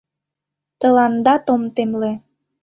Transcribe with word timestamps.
—Тыландат 0.79 1.45
ом 1.53 1.63
темле! 1.75 2.11